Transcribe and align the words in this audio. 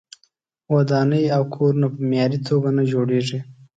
ودانۍ 0.75 1.25
او 1.35 1.43
کورونه 1.53 1.87
په 1.93 1.99
معیاري 2.09 2.39
توګه 2.47 2.69
نه 2.77 2.83
جوړیږي. 2.91 3.39